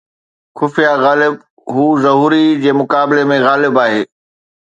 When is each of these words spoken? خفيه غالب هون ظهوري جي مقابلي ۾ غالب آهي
خفيه 0.57 0.91
غالب 1.03 1.33
هون 1.73 1.91
ظهوري 2.05 2.43
جي 2.63 2.71
مقابلي 2.79 3.23
۾ 3.33 3.35
غالب 3.47 3.73
آهي 3.85 4.01